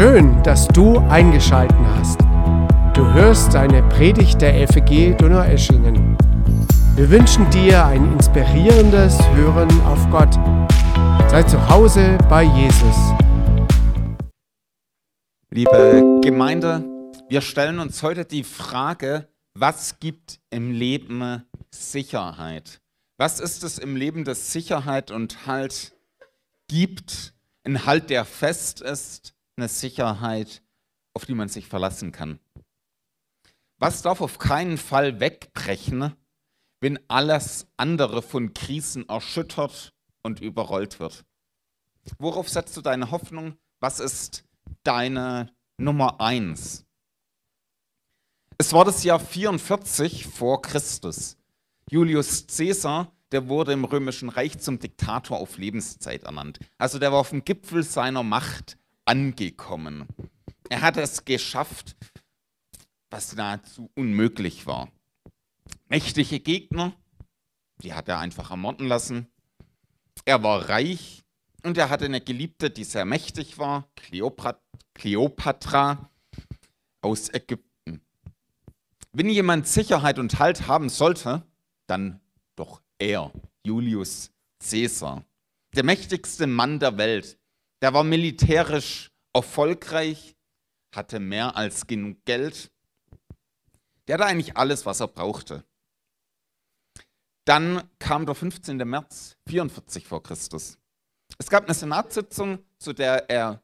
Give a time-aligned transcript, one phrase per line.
[0.00, 2.18] Schön, dass du eingeschalten hast.
[2.96, 6.16] Du hörst eine Predigt der FG Donaueschingen.
[6.96, 10.32] Wir wünschen dir ein inspirierendes Hören auf Gott.
[11.30, 12.96] Sei zu Hause bei Jesus.
[15.50, 16.82] Liebe Gemeinde,
[17.28, 22.80] wir stellen uns heute die Frage, was gibt im Leben Sicherheit?
[23.18, 25.92] Was ist es im Leben, das Sicherheit und Halt
[26.68, 27.34] gibt?
[27.64, 30.62] Ein Halt, der fest ist, eine Sicherheit,
[31.14, 32.40] auf die man sich verlassen kann.
[33.78, 36.14] Was darf auf keinen Fall wegbrechen,
[36.80, 41.24] wenn alles andere von Krisen erschüttert und überrollt wird?
[42.18, 43.56] Worauf setzt du deine Hoffnung?
[43.80, 44.44] Was ist
[44.82, 46.86] deine Nummer eins?
[48.56, 51.36] Es war das Jahr 44 vor Christus.
[51.90, 56.58] Julius Caesar, der wurde im Römischen Reich zum Diktator auf Lebenszeit ernannt.
[56.78, 58.78] Also der war auf dem Gipfel seiner Macht
[59.10, 60.06] angekommen.
[60.68, 61.96] Er hat es geschafft,
[63.10, 64.88] was nahezu unmöglich war.
[65.88, 66.92] Mächtige Gegner,
[67.82, 69.26] die hat er einfach ermorden lassen.
[70.24, 71.24] Er war reich
[71.64, 73.90] und er hatte eine Geliebte, die sehr mächtig war,
[74.94, 76.08] Kleopatra
[77.00, 78.02] aus Ägypten.
[79.10, 81.42] Wenn jemand Sicherheit und Halt haben sollte,
[81.88, 82.20] dann
[82.54, 83.32] doch er,
[83.64, 85.24] Julius Caesar,
[85.74, 87.39] der mächtigste Mann der Welt,
[87.82, 90.36] der war militärisch erfolgreich,
[90.94, 92.70] hatte mehr als genug Geld.
[94.06, 95.64] Der hatte eigentlich alles, was er brauchte.
[97.44, 98.76] Dann kam der 15.
[98.76, 100.78] März 44 vor Christus.
[101.38, 103.62] Es gab eine Senatssitzung, zu der er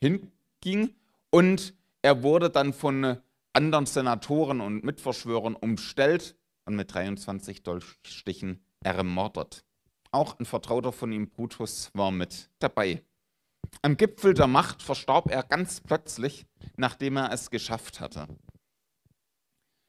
[0.00, 0.94] hinging
[1.30, 3.18] und er wurde dann von
[3.52, 9.64] anderen Senatoren und Mitverschwörern umstellt und mit 23 Dolchstichen ermordet.
[10.10, 13.02] Auch ein Vertrauter von ihm, Brutus, war mit dabei.
[13.80, 16.46] Am Gipfel der Macht verstarb er ganz plötzlich,
[16.76, 18.28] nachdem er es geschafft hatte.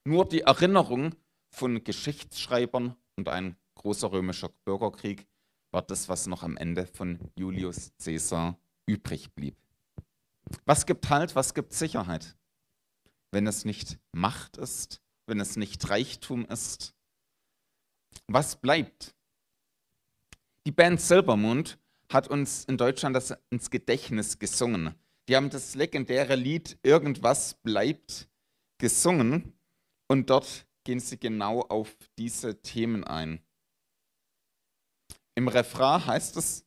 [0.06, 1.16] Nur die Erinnerung
[1.50, 5.28] von Geschichtsschreibern und ein großer römischer Bürgerkrieg
[5.72, 9.58] war das, was noch am Ende von Julius Caesar übrig blieb.
[10.66, 12.36] Was gibt Halt, was gibt Sicherheit?
[13.32, 16.94] Wenn es nicht Macht ist, wenn es nicht Reichtum ist,
[18.28, 19.16] was bleibt?
[20.66, 21.80] Die Band Silbermond
[22.13, 24.96] hat uns in Deutschland das ins Gedächtnis gesungen.
[25.28, 28.29] Die haben das legendäre Lied Irgendwas bleibt
[28.78, 29.53] gesungen
[30.07, 33.41] und dort gehen sie genau auf diese Themen ein.
[35.35, 36.66] Im Refrain heißt es,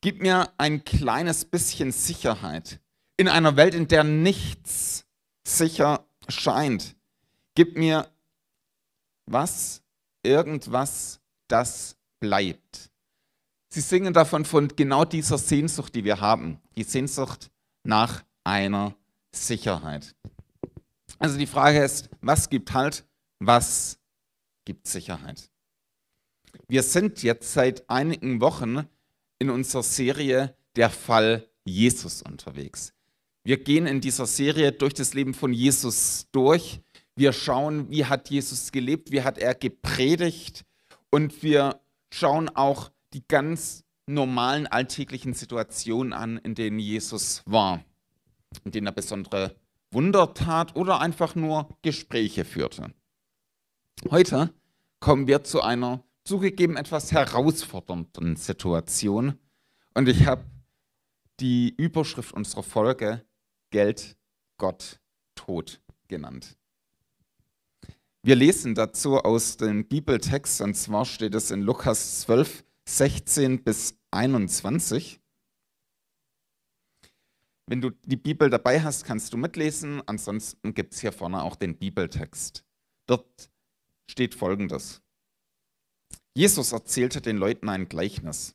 [0.00, 2.78] Gib mir ein kleines bisschen Sicherheit
[3.16, 5.06] in einer Welt, in der nichts
[5.46, 6.94] sicher scheint.
[7.54, 8.10] Gib mir
[9.26, 9.82] was,
[10.22, 12.90] irgendwas, das bleibt.
[13.74, 16.60] Sie singen davon von genau dieser Sehnsucht, die wir haben.
[16.76, 17.50] Die Sehnsucht
[17.82, 18.94] nach einer
[19.32, 20.14] Sicherheit.
[21.18, 23.04] Also die Frage ist, was gibt Halt?
[23.40, 23.98] Was
[24.64, 25.50] gibt Sicherheit?
[26.68, 28.86] Wir sind jetzt seit einigen Wochen
[29.40, 32.92] in unserer Serie Der Fall Jesus unterwegs.
[33.42, 36.80] Wir gehen in dieser Serie durch das Leben von Jesus durch.
[37.16, 40.64] Wir schauen, wie hat Jesus gelebt, wie hat er gepredigt
[41.10, 41.80] und wir
[42.12, 47.82] schauen auch die ganz normalen alltäglichen Situationen an, in denen Jesus war,
[48.64, 49.56] in denen er besondere
[49.90, 52.92] Wunder tat oder einfach nur Gespräche führte.
[54.10, 54.52] Heute
[55.00, 59.38] kommen wir zu einer zugegeben etwas herausfordernden Situation
[59.94, 60.44] und ich habe
[61.40, 63.24] die Überschrift unserer Folge
[63.70, 64.16] Geld,
[64.58, 65.00] Gott,
[65.34, 66.56] Tod genannt.
[68.22, 73.98] Wir lesen dazu aus dem Bibeltext und zwar steht es in Lukas 12, 16 bis
[74.10, 75.20] 21.
[77.66, 80.02] Wenn du die Bibel dabei hast, kannst du mitlesen.
[80.06, 82.64] Ansonsten gibt es hier vorne auch den Bibeltext.
[83.06, 83.50] Dort
[84.10, 85.02] steht folgendes.
[86.34, 88.54] Jesus erzählte den Leuten ein Gleichnis.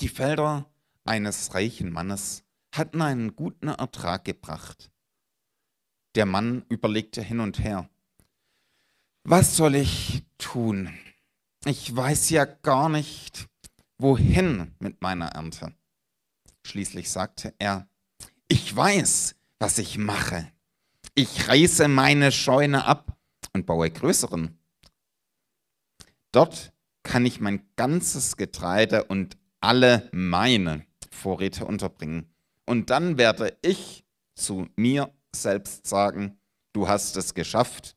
[0.00, 0.70] Die Felder
[1.04, 2.44] eines reichen Mannes
[2.74, 4.90] hatten einen guten Ertrag gebracht.
[6.14, 7.88] Der Mann überlegte hin und her.
[9.24, 10.96] Was soll ich tun?
[11.68, 13.48] Ich weiß ja gar nicht,
[13.98, 15.74] wohin mit meiner Ernte.
[16.64, 17.88] Schließlich sagte er,
[18.46, 20.46] ich weiß, was ich mache.
[21.16, 23.18] Ich reiße meine Scheune ab
[23.52, 24.56] und baue größeren.
[26.30, 26.72] Dort
[27.02, 32.32] kann ich mein ganzes Getreide und alle meine Vorräte unterbringen.
[32.64, 34.04] Und dann werde ich
[34.36, 36.38] zu mir selbst sagen,
[36.72, 37.96] du hast es geschafft.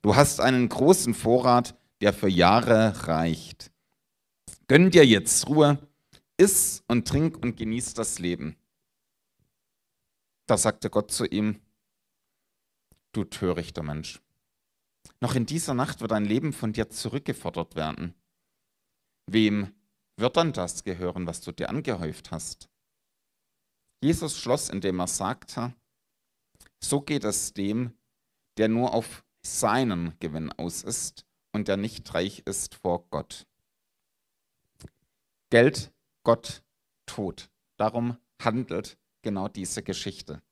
[0.00, 3.70] Du hast einen großen Vorrat, der für Jahre reicht.
[4.68, 5.78] Gönn dir jetzt Ruhe,
[6.36, 8.56] iss und trink und genieß das Leben.
[10.46, 11.60] Da sagte Gott zu ihm,
[13.12, 14.20] du törichter Mensch,
[15.20, 18.14] noch in dieser Nacht wird dein Leben von dir zurückgefordert werden.
[19.26, 19.74] Wem
[20.16, 22.68] wird dann das gehören, was du dir angehäuft hast?
[24.02, 25.74] Jesus schloss, indem er sagte,
[26.82, 27.92] so geht es dem,
[28.56, 33.46] der nur auf seinen Gewinn aus ist und der nicht reich ist vor Gott.
[35.50, 35.92] Geld,
[36.22, 36.62] Gott,
[37.06, 37.50] Tod.
[37.76, 40.42] Darum handelt genau diese Geschichte.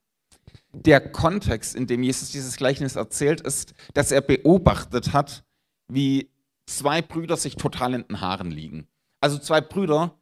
[0.72, 5.44] Der Kontext, in dem Jesus dieses Gleichnis erzählt, ist, dass er beobachtet hat,
[5.88, 6.30] wie
[6.66, 8.88] zwei Brüder sich total in den Haaren liegen.
[9.20, 10.18] Also zwei Brüder,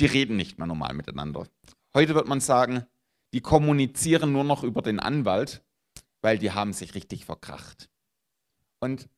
[0.00, 1.46] die reden nicht mehr normal miteinander.
[1.94, 2.86] Heute wird man sagen,
[3.32, 5.64] die kommunizieren nur noch über den Anwalt,
[6.20, 7.88] weil die haben sich richtig verkracht.
[8.80, 9.08] Und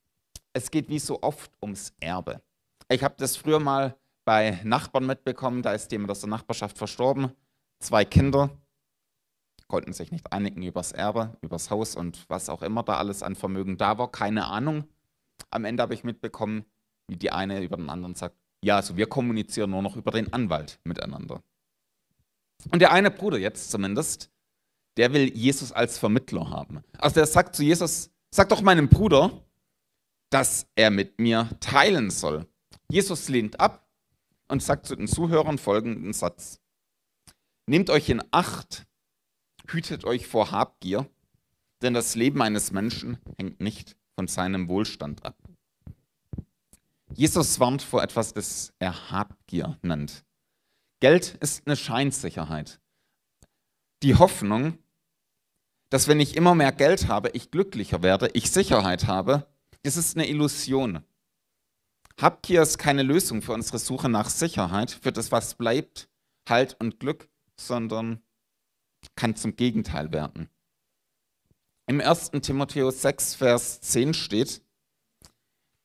[0.52, 2.43] es geht wie so oft ums Erbe.
[2.88, 7.32] Ich habe das früher mal bei Nachbarn mitbekommen, da ist jemand aus der Nachbarschaft verstorben,
[7.81, 8.50] zwei Kinder,
[9.69, 13.37] konnten sich nicht einigen übers Erbe, übers Haus und was auch immer da alles an
[13.37, 14.84] Vermögen da war, keine Ahnung.
[15.50, 16.64] Am Ende habe ich mitbekommen,
[17.06, 20.32] wie die eine über den anderen sagt, ja, also wir kommunizieren nur noch über den
[20.32, 21.43] Anwalt miteinander.
[22.72, 24.31] Und der eine Bruder jetzt zumindest,
[24.96, 26.82] der will Jesus als Vermittler haben.
[26.99, 29.44] Also der sagt zu Jesus, sag doch meinem Bruder,
[30.30, 32.46] dass er mit mir teilen soll.
[32.90, 33.88] Jesus lehnt ab
[34.48, 36.60] und sagt zu den Zuhörern folgenden Satz.
[37.66, 38.86] Nehmt euch in Acht,
[39.69, 41.08] hütet euch vor Habgier,
[41.82, 45.36] denn das Leben eines Menschen hängt nicht von seinem Wohlstand ab.
[47.14, 50.25] Jesus warnt vor etwas, das er Habgier nennt.
[51.00, 52.80] Geld ist eine Scheinsicherheit.
[54.02, 54.78] Die Hoffnung,
[55.90, 59.46] dass wenn ich immer mehr Geld habe, ich glücklicher werde, ich Sicherheit habe,
[59.82, 61.04] das ist eine Illusion.
[62.20, 66.08] Habgier ist keine Lösung für unsere Suche nach Sicherheit, für das, was bleibt,
[66.48, 68.22] Halt und Glück, sondern
[69.14, 70.48] kann zum Gegenteil werden.
[71.86, 72.30] Im 1.
[72.42, 74.62] Timotheus 6, Vers 10 steht,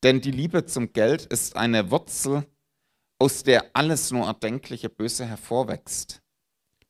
[0.04, 2.46] denn die Liebe zum Geld ist eine Wurzel,
[3.20, 6.22] aus der alles nur erdenkliche Böse hervorwächst.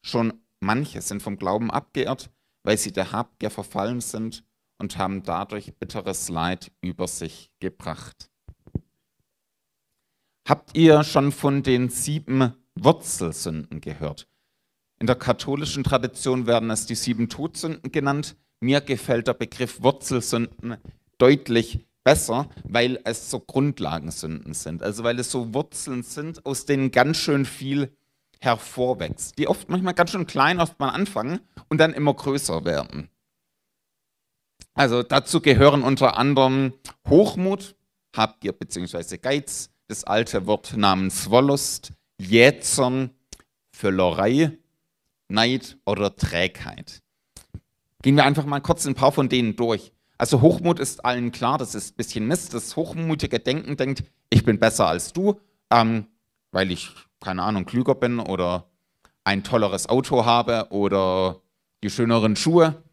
[0.02, 2.32] Schon manche sind vom Glauben abgeirrt,
[2.64, 4.44] weil sie der Habgier verfallen sind
[4.78, 8.30] und haben dadurch bitteres Leid über sich gebracht.
[10.48, 14.28] Habt ihr schon von den sieben Wurzelsünden gehört?
[15.00, 18.36] In der katholischen Tradition werden es die sieben Todsünden genannt.
[18.60, 20.78] Mir gefällt der Begriff Wurzelsünden
[21.18, 24.84] deutlich besser, weil es so Grundlagensünden sind.
[24.84, 27.96] Also weil es so Wurzeln sind, aus denen ganz schön viel
[28.40, 29.38] hervorwächst.
[29.38, 31.40] Die oft manchmal ganz schön klein oft mal anfangen
[31.70, 33.10] und dann immer größer werden.
[34.74, 36.74] Also dazu gehören unter anderem
[37.08, 37.76] Hochmut,
[38.16, 39.18] Habgier bzw.
[39.18, 43.12] Geiz, das alte Wort namens Wollust, Jätsern,
[43.72, 44.58] Völlerei,
[45.28, 47.02] Neid oder Trägheit.
[48.02, 49.94] Gehen wir einfach mal kurz ein paar von denen durch.
[50.18, 52.54] Also Hochmut ist allen klar, das ist ein bisschen Mist.
[52.54, 55.40] Das hochmutige Denken denkt, ich bin besser als du,
[55.72, 56.08] ähm,
[56.52, 58.70] weil ich, keine Ahnung, klüger bin oder
[59.24, 61.42] ein tolleres Auto habe oder
[61.84, 62.84] die schöneren Schuhe.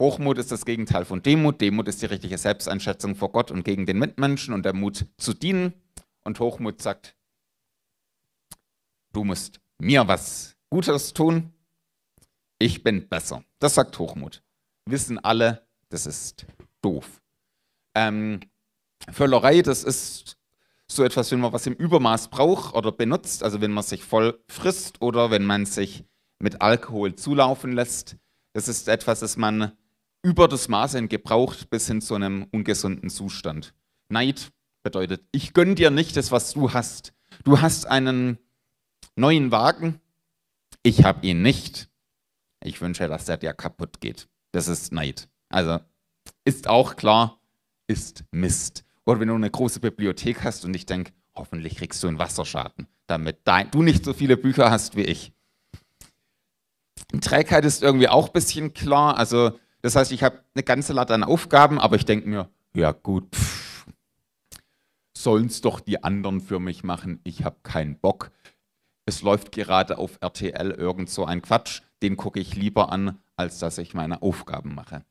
[0.00, 1.60] Hochmut ist das Gegenteil von Demut.
[1.60, 5.34] Demut ist die richtige Selbsteinschätzung vor Gott und gegen den Mitmenschen und der Mut zu
[5.34, 5.72] dienen.
[6.24, 7.16] Und Hochmut sagt,
[9.12, 11.52] du musst mir was Gutes tun,
[12.58, 13.44] ich bin besser.
[13.58, 14.42] Das sagt Hochmut.
[14.86, 16.46] Wissen alle, das ist
[16.82, 17.22] doof.
[17.94, 18.40] Ähm,
[19.12, 20.36] Völlerei, das ist
[20.86, 24.42] so etwas, wenn man was im Übermaß braucht oder benutzt, also wenn man sich voll
[24.48, 26.04] frisst oder wenn man sich
[26.38, 28.16] mit Alkohol zulaufen lässt.
[28.52, 29.72] Das ist etwas, das man
[30.24, 33.74] über das Maß hin gebraucht bis hin zu einem ungesunden Zustand.
[34.08, 34.50] Neid
[34.82, 37.12] bedeutet, ich gönne dir nicht das, was du hast.
[37.44, 38.38] Du hast einen
[39.16, 40.00] neuen Wagen,
[40.82, 41.90] ich habe ihn nicht.
[42.62, 44.26] Ich wünsche, dass der dir kaputt geht.
[44.52, 45.28] Das ist Neid.
[45.50, 45.78] Also
[46.44, 47.38] ist auch klar,
[47.86, 48.84] ist Mist.
[49.04, 52.86] Oder wenn du eine große Bibliothek hast und ich denke, hoffentlich kriegst du einen Wasserschaden,
[53.06, 53.40] damit
[53.72, 55.32] du nicht so viele Bücher hast wie ich.
[57.20, 59.18] Trägheit ist irgendwie auch ein bisschen klar.
[59.18, 62.92] Also das heißt, ich habe eine ganze Latte an Aufgaben, aber ich denke mir, ja
[62.92, 63.36] gut,
[65.16, 67.20] sollen es doch die anderen für mich machen.
[67.22, 68.30] Ich habe keinen Bock
[69.06, 73.58] es läuft gerade auf RTL irgend so ein Quatsch, den gucke ich lieber an, als
[73.58, 75.04] dass ich meine Aufgaben mache.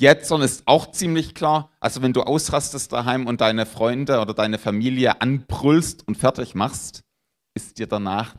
[0.00, 4.58] Jetzern ist auch ziemlich klar, also wenn du ausrastest daheim und deine Freunde oder deine
[4.58, 7.02] Familie anbrüllst und fertig machst,
[7.54, 8.36] ist dir danach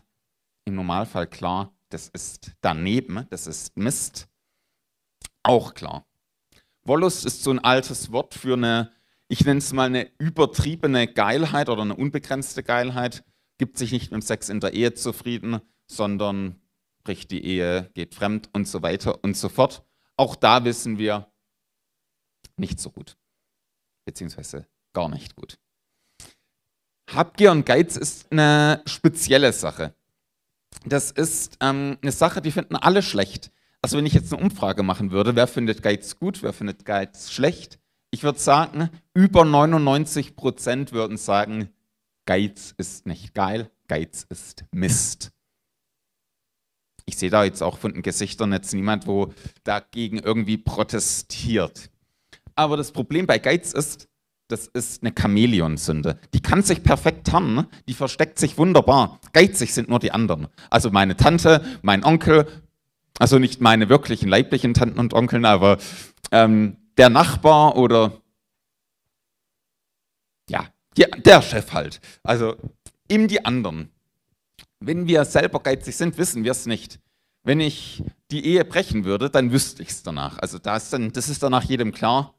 [0.65, 4.27] im Normalfall klar, das ist daneben, das ist Mist.
[5.43, 6.05] Auch klar.
[6.84, 8.91] Wollust ist so ein altes Wort für eine,
[9.27, 13.24] ich nenne es mal eine übertriebene Geilheit oder eine unbegrenzte Geilheit
[13.60, 16.60] gibt sich nicht mit Sex in der Ehe zufrieden, sondern
[17.03, 19.84] bricht die Ehe, geht fremd und so weiter und so fort.
[20.15, 21.31] Auch da wissen wir
[22.58, 23.17] nicht so gut,
[24.05, 25.60] beziehungsweise gar nicht gut.
[27.13, 29.93] Habgier und Geiz ist eine spezielle Sache.
[30.86, 33.51] Das ist ähm, eine Sache, die finden alle schlecht.
[33.81, 37.31] Also wenn ich jetzt eine Umfrage machen würde, wer findet Geiz gut, wer findet Geiz
[37.31, 37.79] schlecht,
[38.12, 41.69] ich würde sagen, über 99 Prozent würden sagen,
[42.25, 45.31] Geiz ist nicht geil, Geiz ist Mist.
[47.05, 49.33] Ich sehe da jetzt auch von den Gesichtern jetzt niemand, wo
[49.63, 51.89] dagegen irgendwie protestiert.
[52.55, 54.09] Aber das Problem bei Geiz ist,
[54.50, 56.19] das ist eine Chamäleonsünde.
[56.33, 57.67] Die kann sich perfekt tarnen, ne?
[57.88, 59.19] die versteckt sich wunderbar.
[59.31, 60.48] Geizig sind nur die anderen.
[60.69, 62.48] Also meine Tante, mein Onkel,
[63.20, 65.78] also nicht meine wirklichen leiblichen Tanten und Onkeln, aber
[66.32, 68.14] ähm, der Nachbar oder
[70.50, 72.02] ja, die, der Chef halt.
[72.24, 72.56] Also
[73.08, 73.92] eben die anderen.
[74.80, 77.00] Wenn wir selber geizig sind, wissen wir es nicht.
[77.44, 80.38] Wenn ich die Ehe brechen würde, dann wüsste ich es danach.
[80.40, 82.34] Also da das ist danach jedem klar,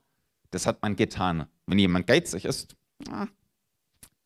[0.50, 1.46] das hat man getan.
[1.66, 2.76] Wenn jemand geizig ist,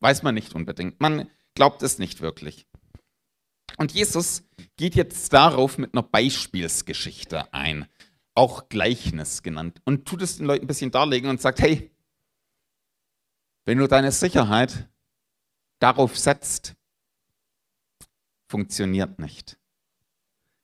[0.01, 1.01] weiß man nicht unbedingt.
[1.01, 2.67] Man glaubt es nicht wirklich.
[3.77, 4.45] Und Jesus
[4.77, 7.87] geht jetzt darauf mit einer Beispielsgeschichte ein,
[8.35, 11.91] auch Gleichnis genannt, und tut es den Leuten ein bisschen darlegen und sagt, hey,
[13.65, 14.89] wenn du deine Sicherheit
[15.79, 16.75] darauf setzt,
[18.49, 19.59] funktioniert nicht.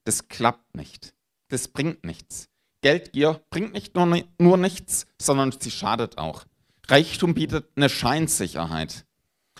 [0.04, 1.14] Das klappt nicht.
[1.48, 2.48] Das bringt nichts.
[2.82, 6.44] Geldgier bringt nicht nur, nur nichts, sondern sie schadet auch.
[6.86, 9.06] Reichtum bietet eine Scheinsicherheit.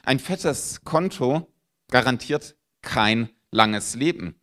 [0.02, 1.52] Ein fettes Konto
[1.88, 4.40] garantiert kein langes Leben.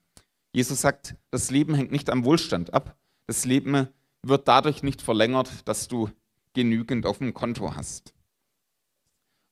[0.52, 2.98] Jesus sagt, das Leben hängt nicht am Wohlstand ab.
[3.28, 3.88] Das Leben
[4.24, 6.10] wird dadurch nicht verlängert, dass du
[6.54, 8.14] genügend auf dem Konto hast.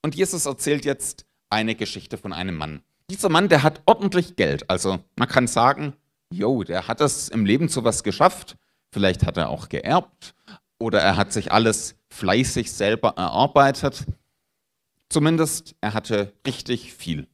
[0.02, 2.82] Und Jesus erzählt jetzt eine Geschichte von einem Mann.
[3.10, 4.70] Dieser Mann, der hat ordentlich Geld.
[4.70, 5.94] Also man kann sagen,
[6.32, 8.58] jo, der hat es im Leben zu was geschafft.
[8.92, 10.36] Vielleicht hat er auch geerbt
[10.80, 14.06] oder er hat sich alles fleißig selber erarbeitet.
[15.10, 17.28] Zumindest er hatte richtig viel.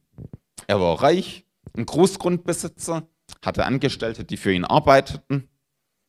[0.66, 3.08] Er war reich, ein Großgrundbesitzer,
[3.44, 5.48] hatte Angestellte, die für ihn arbeiteten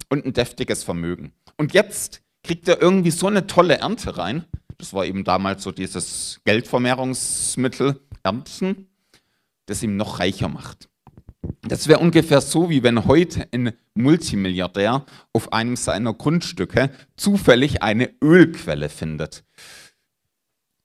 [0.10, 1.34] und ein deftiges Vermögen.
[1.58, 4.46] Und jetzt kriegt er irgendwie so eine tolle Ernte rein.
[4.78, 8.88] Das war eben damals so dieses Geldvermehrungsmittel, Ernten,
[9.66, 10.90] das ihm noch reicher macht.
[11.62, 18.14] Das wäre ungefähr so, wie wenn heute ein Multimilliardär auf einem seiner Grundstücke zufällig eine
[18.22, 19.46] Ölquelle findet.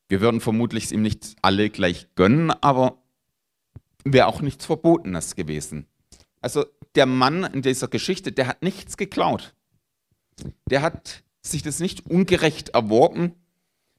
[0.09, 3.03] Wir würden vermutlich es ihm nicht alle gleich gönnen, aber
[4.05, 5.87] wäre auch nichts Verbotenes gewesen.
[6.41, 6.65] Also
[6.95, 9.55] der Mann in dieser Geschichte, der hat nichts geklaut.
[10.71, 13.35] Der hat sich das nicht ungerecht erworben.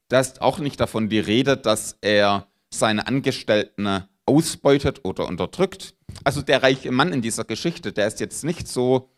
[0.08, 5.94] Da ist auch nicht davon die Rede, dass er seine Angestellten ausbeutet oder unterdrückt.
[6.24, 9.10] Also der reiche Mann in dieser Geschichte, der ist jetzt nicht so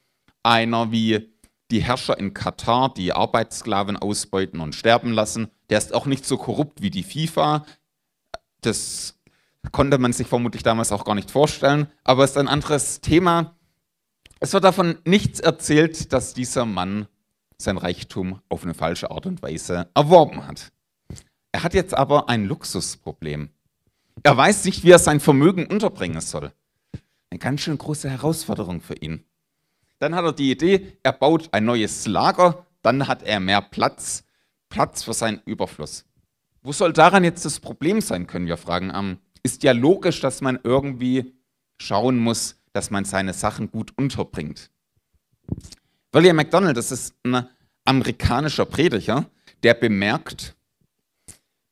[0.42, 1.32] einer wie
[1.70, 5.48] die Herrscher in Katar, die Arbeitssklaven ausbeuten und sterben lassen.
[5.70, 7.64] Der ist auch nicht so korrupt wie die FIFA.
[8.60, 9.18] Das
[9.70, 13.54] konnte man sich vermutlich damals auch gar nicht vorstellen, aber es ist ein anderes Thema.
[14.40, 17.06] Es wird davon nichts erzählt, dass dieser Mann
[17.58, 20.72] sein Reichtum auf eine falsche Art und Weise erworben hat.
[21.52, 23.50] Er hat jetzt aber ein Luxusproblem.
[24.22, 26.52] Er weiß nicht, wie er sein Vermögen unterbringen soll.
[27.30, 29.24] Eine ganz schön große Herausforderung für ihn.
[29.98, 34.24] Dann hat er die Idee, er baut ein neues Lager, dann hat er mehr Platz,
[34.68, 36.04] Platz für seinen Überfluss.
[36.62, 39.18] Wo soll daran jetzt das Problem sein, können wir fragen.
[39.42, 41.34] Ist ja logisch, dass man irgendwie
[41.80, 44.70] schauen muss, dass man seine Sachen gut unterbringt.
[46.12, 47.46] William MacDonald, das ist ein
[47.84, 49.26] amerikanischer Prediger,
[49.62, 50.56] der bemerkt,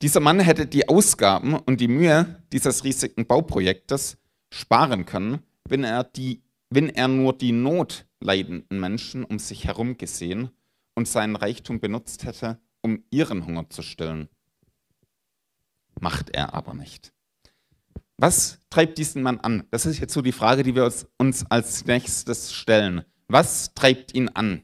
[0.03, 4.17] dieser Mann hätte die Ausgaben und die Mühe dieses riesigen Bauprojektes
[4.51, 10.51] sparen können, wenn er, die, wenn er nur die notleidenden Menschen um sich herum gesehen
[10.95, 14.31] und seinen Reichtum benutzt hätte, um ihren Hunger zu stillen.
[16.01, 17.13] Macht er aber nicht.
[18.21, 19.67] Was treibt diesen Mann an?
[19.71, 23.03] Das ist jetzt so die Frage, die wir uns als nächstes stellen.
[23.29, 24.63] Was treibt ihn an?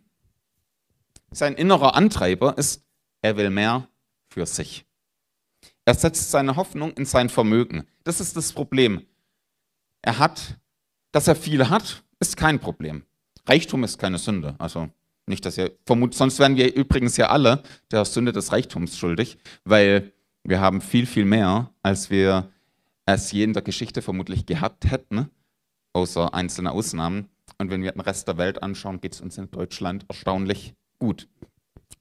[1.31, 2.85] Sein innerer Antreiber ist,
[3.23, 3.89] er will mehr
[4.29, 4.85] für sich.
[5.87, 7.87] Er setzt seine Hoffnung in sein Vermögen.
[8.05, 9.07] Das ist das Problem.
[10.03, 10.59] Er hat,
[11.13, 13.07] dass er viel hat, ist kein Problem.
[13.47, 14.55] Reichtum ist keine Sünde.
[14.59, 14.91] Also
[15.25, 19.39] nicht, dass ihr vermutet, sonst wären wir übrigens ja alle der Sünde des Reichtums schuldig,
[19.65, 20.13] weil
[20.45, 22.53] wir haben viel, viel mehr, als wir
[23.07, 25.31] es je in der Geschichte vermutlich gehabt hätten,
[25.95, 27.29] außer einzelne Ausnahmen.
[27.59, 31.29] Und wenn wir den Rest der Welt anschauen, geht es uns in Deutschland erstaunlich gut.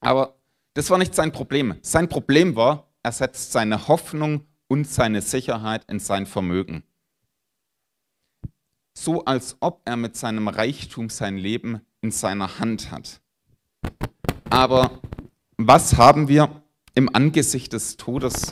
[0.02, 0.36] Aber
[0.74, 1.76] das war nicht sein Problem.
[1.82, 6.84] Sein Problem war, er setzt seine Hoffnung und seine Sicherheit in sein Vermögen.
[8.98, 13.22] so als ob er mit seinem Reichtum sein Leben in seiner Hand hat.
[14.50, 15.02] Aber
[15.58, 18.52] was haben wir im Angesicht des Todes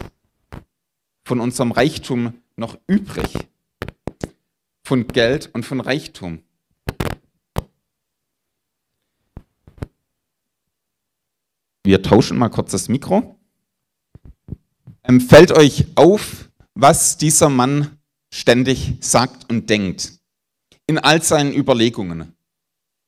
[1.25, 3.33] von unserem Reichtum noch übrig?
[4.85, 6.43] Von Geld und von Reichtum.
[11.85, 13.37] Wir tauschen mal kurz das Mikro.
[15.03, 17.97] Ähm, fällt euch auf, was dieser Mann
[18.33, 20.13] ständig sagt und denkt?
[20.87, 22.33] In all seinen Überlegungen.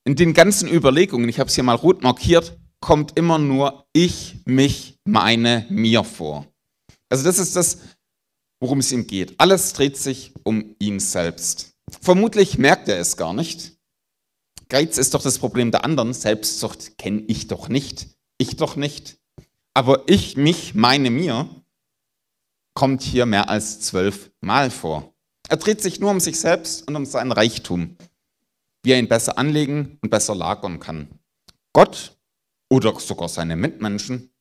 [0.04, 4.36] In den ganzen Überlegungen, ich habe es hier mal rot markiert, kommt immer nur ich,
[4.44, 6.46] mich, meine, mir vor.
[7.08, 7.78] Also das ist das,
[8.60, 9.34] worum es ihm geht.
[9.38, 11.74] Alles dreht sich um ihn selbst.
[12.00, 13.76] Vermutlich merkt er es gar nicht.
[14.68, 16.12] Geiz ist doch das Problem der anderen.
[16.12, 18.08] Selbstsucht kenne ich doch nicht.
[18.38, 19.18] Ich doch nicht.
[19.74, 21.48] Aber ich, mich, meine, mir
[22.74, 25.14] kommt hier mehr als zwölf Mal vor.
[25.48, 27.96] Er dreht sich nur um sich selbst und um seinen Reichtum,
[28.82, 31.08] wie er ihn besser anlegen und besser lagern kann.
[31.72, 32.16] Gott
[32.68, 34.32] oder sogar seine Mitmenschen?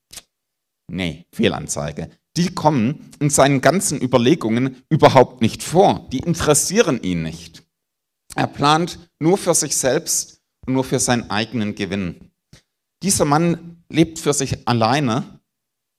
[0.88, 2.10] Nee, Fehlanzeige.
[2.38, 6.08] Die kommen in seinen ganzen Überlegungen überhaupt nicht vor.
[6.12, 7.63] Die interessieren ihn nicht.
[8.36, 12.32] Er plant nur für sich selbst und nur für seinen eigenen Gewinn.
[13.04, 15.39] Dieser Mann lebt für sich alleine,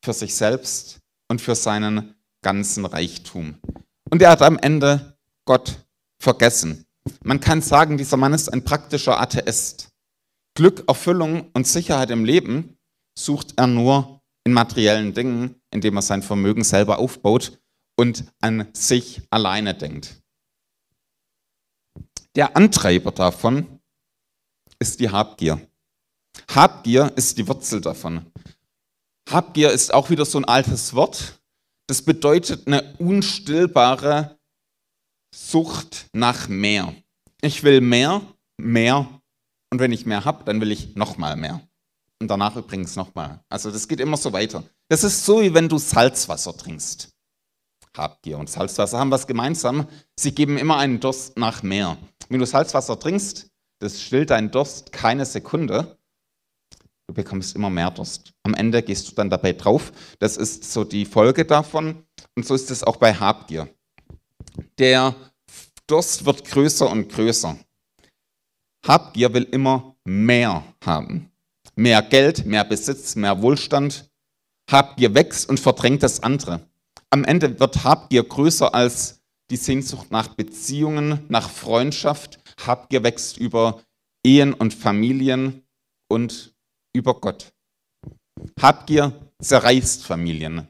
[0.05, 3.59] für sich selbst und für seinen ganzen Reichtum.
[4.11, 5.17] Und er hat am Ende
[5.47, 5.87] Gott
[6.21, 6.85] vergessen.
[7.23, 9.89] Man kann sagen, dieser Mann ist ein praktischer Atheist.
[10.55, 12.77] Glück, Erfüllung und Sicherheit im Leben
[13.19, 14.16] sucht er nur
[14.47, 17.59] in materiellen Dingen, indem er sein Vermögen selber aufbaut
[17.99, 20.23] und an sich alleine denkt.
[22.37, 23.81] Der Antreiber davon
[24.79, 25.61] ist die Habgier.
[26.49, 28.25] Habgier ist die Wurzel davon.
[29.29, 31.41] Habgier ist auch wieder so ein altes Wort.
[31.89, 34.39] Das bedeutet eine unstillbare
[35.35, 36.95] Sucht nach mehr.
[37.41, 38.23] Ich will mehr,
[38.59, 39.09] mehr
[39.73, 41.66] und wenn ich mehr habe, dann will ich nochmal mehr.
[42.21, 43.41] Und danach übrigens nochmal.
[43.49, 44.65] Also das geht immer so weiter.
[44.89, 47.11] Das ist so, wie wenn du Salzwasser trinkst.
[47.97, 49.87] Habgier und Salzwasser haben was gemeinsam.
[50.19, 51.97] Sie geben immer einen Durst nach mehr.
[52.29, 53.51] Wenn du Salzwasser trinkst,
[53.81, 55.99] das stillt deinen Durst keine Sekunde.
[57.09, 58.33] Du bekommst immer mehr Durst.
[58.43, 59.93] Am Ende gehst du dann dabei drauf.
[60.19, 62.05] Das ist so die Folge davon.
[62.35, 63.69] Und so ist es auch bei Habgier.
[64.79, 65.15] Der
[65.87, 67.57] Durst wird größer und größer.
[68.87, 71.31] Habgier will immer mehr haben.
[71.79, 74.11] Mehr Geld, mehr Besitz, mehr Wohlstand.
[74.71, 76.67] Habgier wächst und verdrängt das andere.
[77.11, 82.41] Am Ende wird Habgier größer als die Sehnsucht nach Beziehungen, nach Freundschaft.
[82.67, 83.83] Habgier wächst über
[84.25, 85.65] Ehen und Familien
[86.09, 86.55] und
[86.95, 87.53] über Gott.
[88.59, 89.13] Habgier
[89.43, 90.69] zerreißt Familien.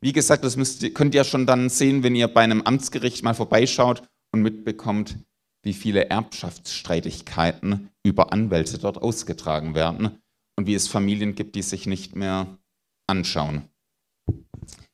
[0.00, 3.34] Wie gesagt, das müsst, könnt ihr schon dann sehen, wenn ihr bei einem Amtsgericht mal
[3.34, 5.16] vorbeischaut und mitbekommt,
[5.62, 10.20] wie viele Erbschaftsstreitigkeiten über Anwälte dort ausgetragen werden
[10.60, 12.58] und wie es Familien gibt, die sich nicht mehr
[13.06, 13.66] anschauen.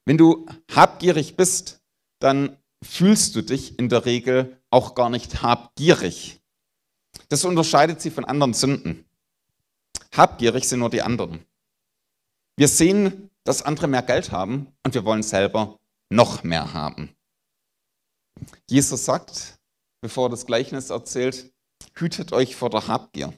[0.05, 1.83] Wenn du habgierig bist,
[2.20, 6.40] dann fühlst du dich in der Regel auch gar nicht habgierig.
[7.31, 9.07] Das unterscheidet sie von anderen Sünden.
[10.14, 11.44] Habgierig sind nur die anderen.
[12.57, 17.12] Wir sehen, dass andere mehr Geld haben und wir wollen selber noch mehr haben.
[18.70, 19.59] Jesus sagt,
[20.00, 21.52] bevor er das Gleichnis erzählt,
[21.96, 23.33] hütet euch vor der Habgier.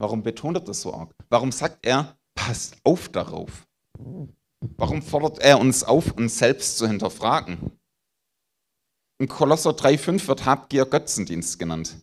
[0.00, 1.14] Warum betont er das so arg?
[1.28, 3.68] Warum sagt er, passt auf darauf?
[4.78, 7.78] Warum fordert er uns auf, uns selbst zu hinterfragen?
[9.20, 11.96] In Kolosser 3,5 wird Habgier Götzendienst genannt.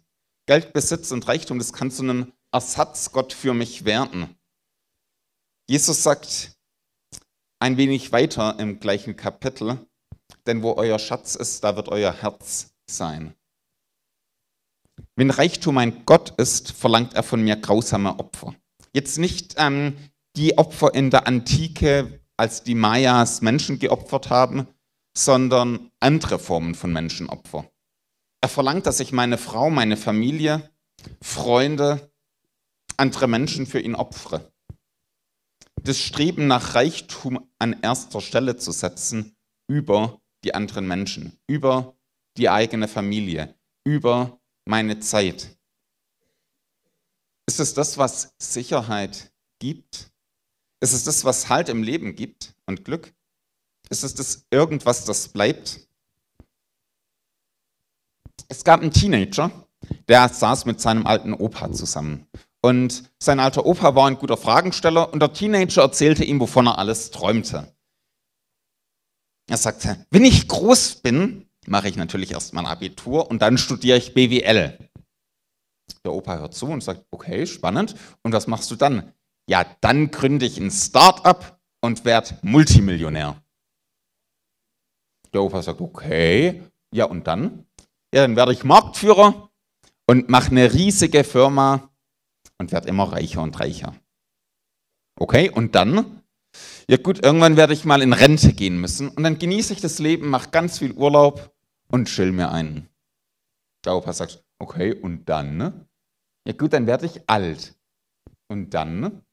[0.46, 4.38] Geld, Besitz und Reichtum, das kann zu einem Ersatzgott für mich werden.
[5.68, 6.56] Jesus sagt
[7.60, 9.88] ein wenig weiter im gleichen Kapitel,
[10.46, 13.37] denn wo euer Schatz ist, da wird euer Herz sein.
[15.18, 18.54] Wenn Reichtum ein Gott ist, verlangt er von mir grausame Opfer.
[18.94, 19.98] Jetzt nicht ähm,
[20.36, 24.68] die Opfer in der Antike, als die Mayas Menschen geopfert haben,
[25.18, 27.68] sondern andere Formen von Menschenopfer.
[28.42, 30.70] Er verlangt, dass ich meine Frau, meine Familie,
[31.20, 32.12] Freunde,
[32.96, 34.52] andere Menschen für ihn opfere.
[35.82, 39.36] Das Streben nach Reichtum an erster Stelle zu setzen
[39.68, 41.98] über die anderen Menschen, über
[42.38, 45.58] die eigene Familie, über meine Zeit.
[47.48, 50.12] Ist es das, was Sicherheit gibt?
[50.80, 53.14] Ist es das, was Halt im Leben gibt und Glück?
[53.90, 55.88] Ist es das irgendwas, das bleibt?
[58.50, 59.52] Es gab einen Teenager,
[60.08, 62.28] der saß mit seinem alten Opa zusammen.
[62.62, 66.78] Und sein alter Opa war ein guter Fragensteller und der Teenager erzählte ihm, wovon er
[66.78, 67.74] alles träumte.
[69.50, 73.98] Er sagte, wenn ich groß bin, mache ich natürlich erst mein Abitur und dann studiere
[73.98, 74.78] ich BWL.
[76.04, 77.96] Der Opa hört zu und sagt, okay, spannend.
[78.24, 79.14] Und was machst du dann?
[79.50, 83.42] Ja, dann gründe ich ein Start-up und werde Multimillionär.
[85.34, 87.66] Der Opa sagt, okay, ja und dann?
[88.14, 89.50] Ja, dann werde ich Marktführer
[90.08, 91.90] und mache eine riesige Firma
[92.58, 93.94] und werde immer reicher und reicher.
[95.20, 96.24] Okay, und dann?
[96.90, 100.00] Ja gut, irgendwann werde ich mal in Rente gehen müssen und dann genieße ich das
[100.00, 101.54] Leben, mache ganz viel Urlaub
[101.92, 102.90] und chill mir ein.
[103.86, 105.58] Der Opa sagt, okay, und dann?
[105.58, 105.88] Ne?
[106.48, 107.78] Ja gut, dann werde ich alt.
[108.50, 109.00] Und dann?
[109.00, 109.26] Ne?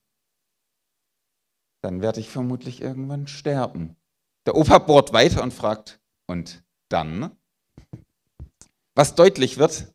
[1.82, 3.96] Dann werde ich vermutlich irgendwann sterben.
[4.46, 7.18] Der Opa bohrt weiter und fragt, und dann?
[7.18, 7.36] Ne?
[8.96, 9.92] Was deutlich wird,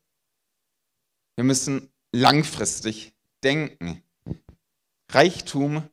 [1.37, 4.03] wir müssen langfristig denken.
[5.11, 5.89] Reichtum,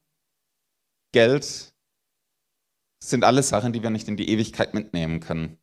[1.12, 1.74] Geld
[3.02, 5.58] sind alles Sachen, die wir nicht in die Ewigkeit mitnehmen können.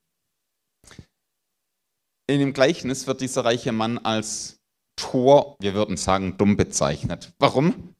[2.25, 4.61] In dem Gleichnis wird dieser reiche Mann als
[4.95, 7.33] Tor, wir würden sagen, dumm bezeichnet.
[7.37, 7.95] Warum?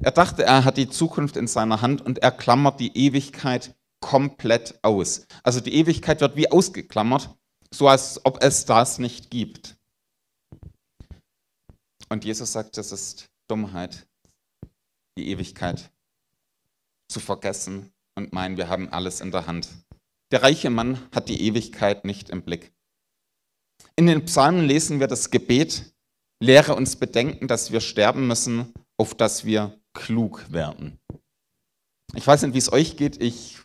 [0.00, 4.78] Er dachte, er hat die Zukunft in seiner Hand und er klammert die Ewigkeit komplett
[4.82, 5.26] aus.
[5.42, 7.30] Also die Ewigkeit wird wie ausgeklammert,
[7.72, 9.76] so als ob es das nicht gibt.
[12.08, 14.06] Und Jesus sagt, das ist Dummheit,
[15.18, 15.90] die Ewigkeit
[17.08, 19.68] zu vergessen und meinen, wir haben alles in der Hand.
[20.30, 22.71] Der reiche Mann hat die Ewigkeit nicht im Blick.
[23.96, 25.94] In den Psalmen lesen wir das Gebet,
[26.40, 30.98] lehre uns bedenken, dass wir sterben müssen, auf dass wir klug werden.
[32.14, 33.20] Ich weiß nicht, wie es euch geht.
[33.20, 33.58] Ich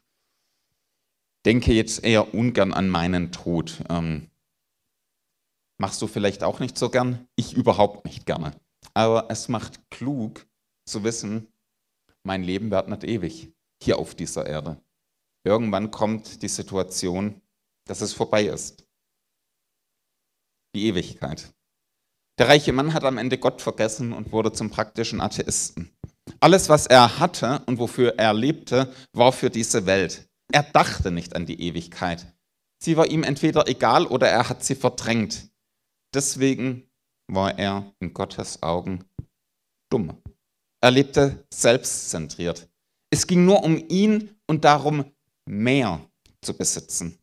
[1.46, 3.84] denke jetzt eher ungern an meinen Tod.
[3.90, 4.30] Ähm,
[5.78, 7.28] machst du vielleicht auch nicht so gern?
[7.36, 8.52] Ich überhaupt nicht gerne.
[8.94, 10.46] Aber es macht klug
[10.86, 11.48] zu wissen,
[12.24, 14.82] mein Leben wird nicht ewig hier auf dieser Erde.
[15.46, 17.42] Irgendwann kommt die Situation,
[17.86, 18.87] dass es vorbei ist
[20.78, 21.54] die Ewigkeit.
[22.38, 25.92] Der reiche Mann hat am Ende Gott vergessen und wurde zum praktischen Atheisten.
[26.40, 30.30] Alles, was er hatte und wofür er lebte, war für diese Welt.
[30.52, 32.28] Er dachte nicht an die Ewigkeit.
[32.80, 35.50] Sie war ihm entweder egal oder er hat sie verdrängt.
[36.14, 36.88] Deswegen
[37.28, 39.04] war er in Gottes Augen
[39.92, 40.22] dumm.
[40.80, 42.70] Er lebte selbstzentriert.
[43.10, 45.12] Es ging nur um ihn und darum,
[45.50, 46.08] mehr
[46.42, 47.18] zu besitzen.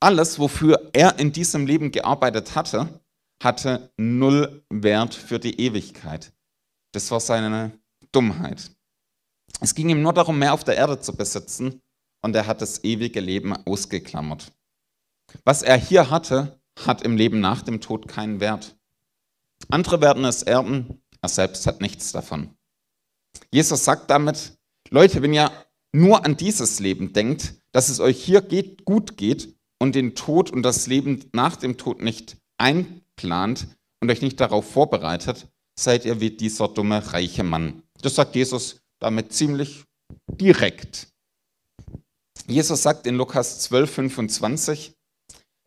[0.00, 3.00] Alles, wofür er in diesem Leben gearbeitet hatte,
[3.42, 6.32] hatte null Wert für die Ewigkeit.
[6.92, 7.72] Das war seine
[8.12, 8.70] Dummheit.
[9.60, 11.80] Es ging ihm nur darum, mehr auf der Erde zu besitzen
[12.20, 14.52] und er hat das ewige Leben ausgeklammert.
[15.44, 18.76] Was er hier hatte, hat im Leben nach dem Tod keinen Wert.
[19.68, 22.56] Andere werden es erben, er selbst hat nichts davon.
[23.50, 24.58] Jesus sagt damit,
[24.90, 25.50] Leute, wenn ihr
[25.92, 30.52] nur an dieses Leben denkt, dass es euch hier geht, gut geht und den Tod
[30.52, 33.66] und das Leben nach dem Tod nicht einplant
[34.00, 37.82] und euch nicht darauf vorbereitet, seid ihr wie dieser dumme reiche Mann.
[38.00, 39.82] Das sagt Jesus damit ziemlich
[40.28, 41.08] direkt.
[42.46, 44.92] Jesus sagt in Lukas 12, 25,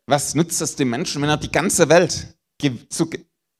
[0.06, 2.38] was nützt es dem Menschen, wenn er die ganze Welt,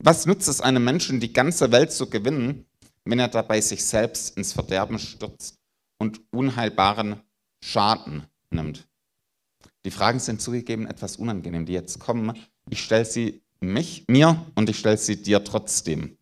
[0.03, 2.65] was nützt es einem Menschen, die ganze Welt zu gewinnen,
[3.05, 5.59] wenn er dabei sich selbst ins Verderben stürzt
[6.01, 7.21] und unheilbaren
[7.63, 8.89] Schaden nimmt?
[9.87, 12.37] Die Fragen sind zugegeben etwas unangenehm, die jetzt kommen.
[12.69, 16.19] Ich stelle sie mich, mir und ich stelle sie dir trotzdem.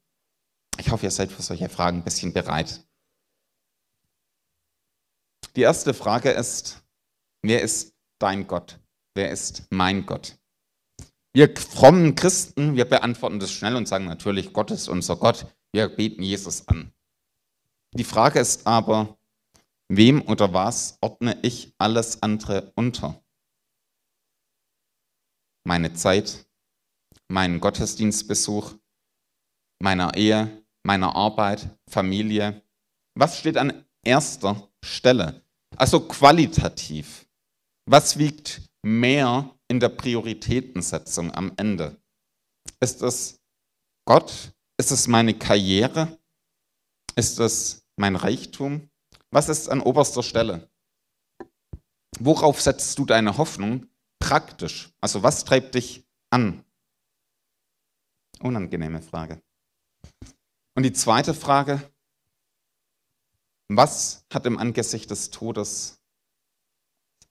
[0.78, 2.86] Ich hoffe, ihr seid für solche Fragen ein bisschen bereit.
[5.56, 6.84] Die erste Frage ist,
[7.40, 8.78] wer ist dein Gott?
[9.14, 10.36] Wer ist mein Gott?
[11.32, 15.46] Wir frommen Christen, wir beantworten das schnell und sagen natürlich, Gott ist unser Gott.
[15.72, 16.92] Wir beten Jesus an.
[17.94, 19.16] Die Frage ist aber,
[19.88, 23.23] wem oder was ordne ich alles andere unter?
[25.64, 26.46] Meine Zeit,
[27.28, 28.74] meinen Gottesdienstbesuch,
[29.82, 32.62] meiner Ehe, meiner Arbeit, Familie.
[33.14, 35.42] Was steht an erster Stelle?
[35.76, 37.26] Also qualitativ.
[37.86, 42.00] Was wiegt mehr in der Prioritätensetzung am Ende?
[42.80, 43.40] Ist es
[44.06, 44.52] Gott?
[44.78, 46.18] Ist es meine Karriere?
[47.16, 48.90] Ist es mein Reichtum?
[49.30, 50.70] Was ist an oberster Stelle?
[52.18, 53.88] Worauf setzt du deine Hoffnung?
[54.24, 54.90] Praktisch?
[55.02, 56.64] Also was treibt dich an?
[58.40, 59.42] Unangenehme Frage.
[60.74, 61.92] Und die zweite Frage,
[63.68, 66.02] was hat im Angesicht des Todes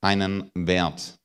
[0.02, 1.20] einen Wert?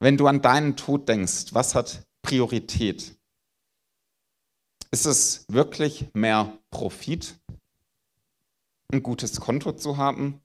[0.00, 3.16] Wenn du an deinen Tod denkst, was hat Priorität?
[4.90, 7.38] Ist es wirklich mehr Profit,
[8.92, 10.40] ein gutes Konto zu haben?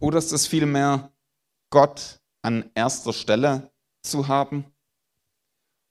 [0.00, 1.12] Oder ist es vielmehr
[1.70, 4.64] Gott an erster Stelle, zu haben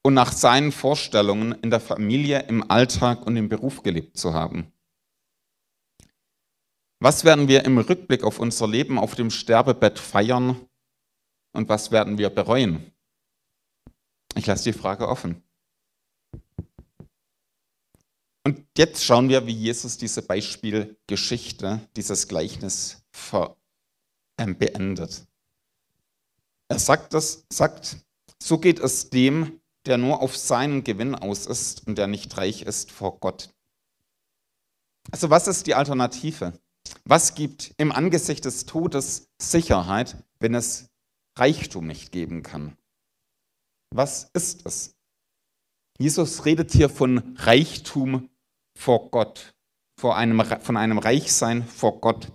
[0.03, 4.71] und nach seinen Vorstellungen in der Familie, im Alltag und im Beruf gelebt zu haben?
[6.99, 10.67] Was werden wir im Rückblick auf unser Leben auf dem Sterbebett feiern
[11.53, 12.91] und was werden wir bereuen?
[14.35, 15.43] Ich lasse die Frage offen.
[18.43, 23.03] Und jetzt schauen wir, wie Jesus diese Beispielgeschichte, dieses Gleichnis
[24.37, 25.27] ähm, beendet.
[26.71, 27.97] Er sagt, das, sagt,
[28.41, 32.61] so geht es dem, der nur auf seinen Gewinn aus ist und der nicht reich
[32.61, 33.49] ist vor Gott.
[35.11, 36.53] Also was ist die Alternative?
[37.03, 40.89] Was gibt im Angesicht des Todes Sicherheit, wenn es
[41.37, 42.77] Reichtum nicht geben kann?
[43.93, 44.95] Was ist es?
[45.99, 48.29] Jesus redet hier von Reichtum
[48.77, 49.55] vor Gott,
[49.99, 52.31] vor einem, von einem Reichsein vor Gott.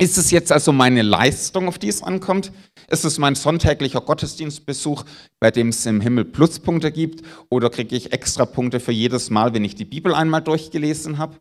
[0.00, 2.52] Ist es jetzt also meine Leistung, auf die es ankommt?
[2.88, 5.04] Ist es mein sonntäglicher Gottesdienstbesuch,
[5.40, 7.24] bei dem es im Himmel Pluspunkte gibt?
[7.50, 11.40] Oder kriege ich extra Punkte für jedes Mal, wenn ich die Bibel einmal durchgelesen habe?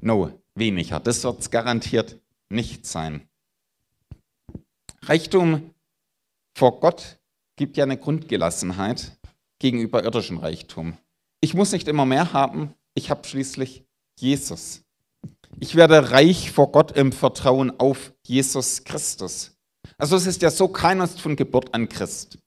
[0.00, 0.98] No, weniger.
[0.98, 3.28] Das wird es garantiert nicht sein.
[5.02, 5.74] Reichtum
[6.56, 7.18] vor Gott
[7.56, 9.18] gibt ja eine Grundgelassenheit
[9.58, 10.96] gegenüber irdischem Reichtum.
[11.40, 13.84] Ich muss nicht immer mehr haben, ich habe schließlich
[14.18, 14.84] Jesus.
[15.60, 19.56] Ich werde reich vor Gott im Vertrauen auf Jesus Christus.
[19.96, 22.38] Also es ist ja so, keiner ist von Geburt an Christ.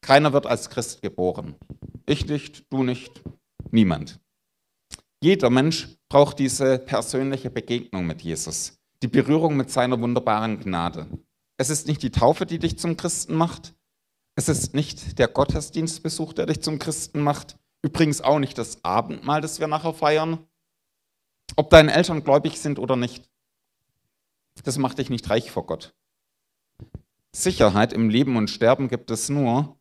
[0.00, 1.56] Keiner wird als Christ geboren.
[2.06, 3.22] Ich nicht, du nicht,
[3.70, 4.20] niemand.
[5.22, 11.06] Jeder Mensch braucht diese persönliche Begegnung mit Jesus, die Berührung mit seiner wunderbaren Gnade.
[11.58, 13.74] Es ist nicht die Taufe, die dich zum Christen macht.
[14.34, 17.56] Es ist nicht der Gottesdienstbesuch, der dich zum Christen macht.
[17.82, 20.38] Übrigens auch nicht das Abendmahl, das wir nachher feiern.
[21.56, 23.28] Ob deine Eltern gläubig sind oder nicht,
[24.64, 25.94] das macht dich nicht reich vor Gott.
[27.32, 29.78] Sicherheit im Leben und Sterben gibt es nur,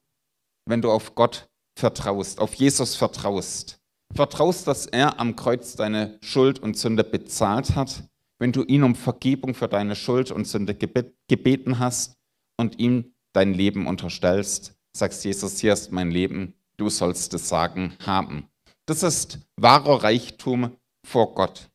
[0.65, 3.79] wenn du auf Gott vertraust, auf Jesus vertraust.
[4.13, 8.03] Vertraust, dass er am Kreuz deine Schuld und Sünde bezahlt hat,
[8.39, 12.17] wenn du ihn um Vergebung für deine Schuld und Sünde gebeten hast
[12.57, 17.93] und ihm dein Leben unterstellst, sagst Jesus, hier ist mein Leben, du sollst es sagen
[18.05, 18.47] haben.
[18.85, 20.75] Das ist wahrer Reichtum
[21.05, 21.69] vor Gott.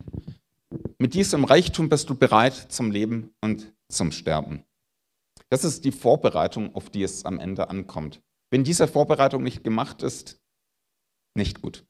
[0.99, 4.65] Mit diesem Reichtum bist du bereit zum Leben und zum Sterben.
[5.51, 8.23] Das ist die Vorbereitung, auf die es am Ende ankommt.
[8.51, 10.41] Wenn diese Vorbereitung nicht gemacht ist,
[11.37, 11.87] nicht gut.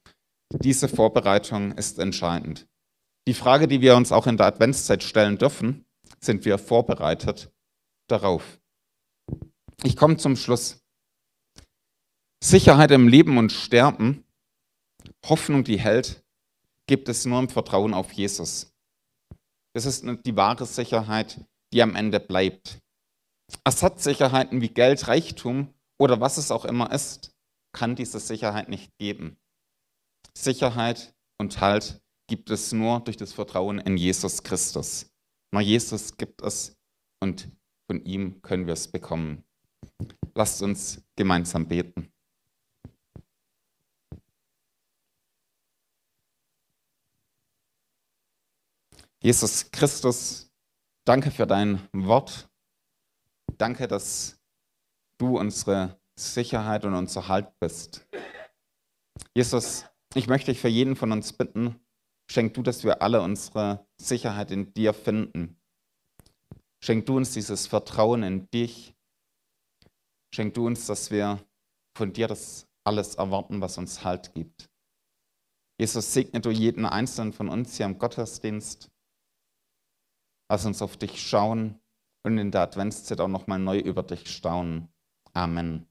[0.53, 2.66] Diese Vorbereitung ist entscheidend.
[3.27, 5.85] Die Frage, die wir uns auch in der Adventszeit stellen dürfen,
[6.20, 7.53] sind wir vorbereitet
[8.09, 8.61] darauf?
[9.83, 10.83] Ich komme zum Schluss.
[12.42, 14.25] Sicherheit im Leben und Sterben,
[15.27, 16.23] Hoffnung, die hält,
[16.87, 18.73] gibt es nur im Vertrauen auf Jesus.
[19.75, 22.79] Das ist die wahre Sicherheit, die am Ende bleibt.
[23.64, 27.33] Ersatzsicherheiten wie Geld, Reichtum oder was es auch immer ist,
[27.75, 29.37] kann diese Sicherheit nicht geben.
[30.37, 35.11] Sicherheit und Halt gibt es nur durch das Vertrauen in Jesus Christus.
[35.53, 36.77] Nur Jesus gibt es
[37.23, 37.51] und
[37.90, 39.44] von ihm können wir es bekommen.
[40.35, 42.13] Lasst uns gemeinsam beten.
[49.24, 50.52] Jesus Christus,
[51.06, 52.46] danke für dein Wort.
[53.56, 54.38] Danke, dass
[55.16, 58.06] du unsere Sicherheit und unser Halt bist.
[59.32, 61.80] Jesus, ich möchte dich für jeden von uns bitten,
[62.30, 65.58] schenk du, dass wir alle unsere Sicherheit in dir finden.
[66.82, 68.94] Schenk du uns dieses Vertrauen in dich.
[70.34, 71.42] Schenk du uns, dass wir
[71.96, 74.68] von dir das alles erwarten, was uns Halt gibt.
[75.80, 78.90] Jesus, segne du jeden einzelnen von uns hier im Gottesdienst.
[80.54, 81.80] Lass uns auf dich schauen
[82.22, 84.86] und in der Adventszeit auch nochmal neu über dich staunen.
[85.32, 85.88] Amen.